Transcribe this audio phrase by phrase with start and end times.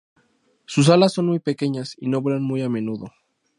[0.65, 3.13] Sus alas son muy pequeñas y no vuelan muy a menudo.